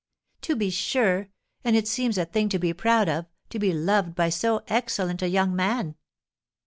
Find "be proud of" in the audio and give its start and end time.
2.57-3.27